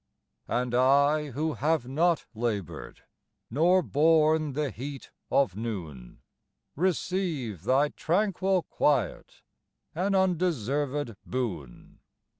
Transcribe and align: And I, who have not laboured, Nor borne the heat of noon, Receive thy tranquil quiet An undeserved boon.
And 0.47 0.73
I, 0.73 1.29
who 1.29 1.53
have 1.53 1.87
not 1.87 2.25
laboured, 2.33 3.03
Nor 3.51 3.83
borne 3.83 4.53
the 4.53 4.71
heat 4.71 5.11
of 5.29 5.55
noon, 5.55 6.23
Receive 6.75 7.65
thy 7.65 7.89
tranquil 7.89 8.63
quiet 8.63 9.43
An 9.93 10.15
undeserved 10.15 11.17
boon. 11.23 11.99